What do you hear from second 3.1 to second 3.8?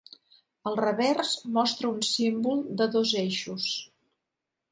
eixos.